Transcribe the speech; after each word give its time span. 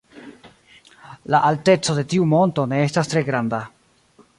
La 1.35 1.43
alteco 1.51 1.95
de 2.01 2.07
tiu 2.15 2.27
monto 2.35 2.67
ne 2.73 2.83
estas 2.91 3.13
tre 3.15 3.27
granda. 3.33 3.63